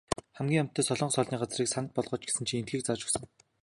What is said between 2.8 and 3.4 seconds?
зааж өгсөн.